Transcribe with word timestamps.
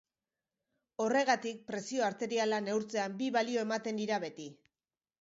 Horregatik, 1.05 1.61
presio 1.69 2.07
arteriala 2.07 2.63
neurtzean, 2.71 3.23
bi 3.23 3.31
balio 3.39 3.67
ematen 3.71 4.05
dira 4.05 4.23
beti. 4.29 4.53